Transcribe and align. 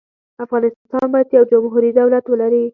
افغانستان 0.45 1.05
باید 1.13 1.29
یو 1.37 1.43
جمهوري 1.51 1.89
دولت 1.99 2.25
ولري. 2.27 2.63